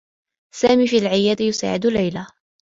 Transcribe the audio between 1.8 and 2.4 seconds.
ليلى.